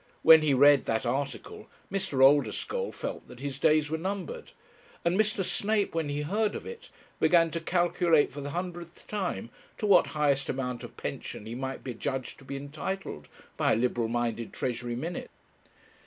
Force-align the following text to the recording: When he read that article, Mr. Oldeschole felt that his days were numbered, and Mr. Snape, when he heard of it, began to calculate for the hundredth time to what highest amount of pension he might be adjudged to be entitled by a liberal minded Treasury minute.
When 0.23 0.41
he 0.41 0.55
read 0.55 0.85
that 0.85 1.05
article, 1.05 1.69
Mr. 1.91 2.23
Oldeschole 2.23 2.91
felt 2.91 3.27
that 3.27 3.39
his 3.39 3.59
days 3.59 3.91
were 3.91 3.99
numbered, 3.99 4.51
and 5.05 5.15
Mr. 5.15 5.45
Snape, 5.45 5.93
when 5.93 6.09
he 6.09 6.23
heard 6.23 6.55
of 6.55 6.65
it, 6.65 6.89
began 7.19 7.51
to 7.51 7.59
calculate 7.59 8.31
for 8.33 8.41
the 8.41 8.49
hundredth 8.49 9.05
time 9.05 9.51
to 9.77 9.85
what 9.85 10.07
highest 10.17 10.49
amount 10.49 10.83
of 10.83 10.97
pension 10.97 11.45
he 11.45 11.53
might 11.53 11.83
be 11.83 11.91
adjudged 11.91 12.39
to 12.39 12.43
be 12.45 12.55
entitled 12.57 13.27
by 13.57 13.73
a 13.73 13.75
liberal 13.75 14.07
minded 14.07 14.53
Treasury 14.53 14.95
minute. 14.95 15.29